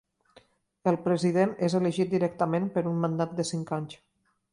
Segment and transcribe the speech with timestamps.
[0.91, 3.95] El president és elegit directament per un mandat de cinc anys.